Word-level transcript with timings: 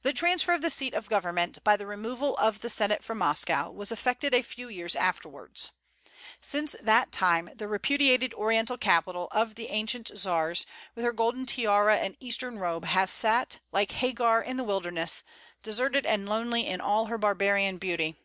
"The 0.00 0.14
transfer 0.14 0.52
of 0.54 0.62
the 0.62 0.70
seat 0.70 0.94
of 0.94 1.10
government, 1.10 1.62
by 1.62 1.76
the 1.76 1.86
removal 1.86 2.34
of 2.38 2.62
the 2.62 2.70
senate 2.70 3.04
from 3.04 3.18
Moscow, 3.18 3.70
was 3.70 3.92
effected 3.92 4.32
a 4.32 4.40
few 4.40 4.70
years 4.70 4.96
afterwards. 4.96 5.72
Since 6.40 6.74
that 6.80 7.12
time, 7.12 7.50
the 7.54 7.68
repudiated 7.68 8.32
Oriental 8.32 8.78
capital 8.78 9.28
of 9.30 9.56
the 9.56 9.66
ancient 9.68 10.10
Czars, 10.16 10.64
with 10.94 11.04
her 11.04 11.12
golden 11.12 11.44
tiara 11.44 11.96
and 11.98 12.16
Eastern 12.18 12.58
robe, 12.60 12.86
has 12.86 13.10
sat, 13.10 13.60
like 13.72 13.90
Hagar 13.90 14.40
in 14.40 14.56
the 14.56 14.64
wilderness, 14.64 15.22
deserted 15.62 16.06
and 16.06 16.26
lonely 16.26 16.66
in 16.66 16.80
all 16.80 17.08
her 17.08 17.18
barbarian 17.18 17.76
beauty. 17.76 18.16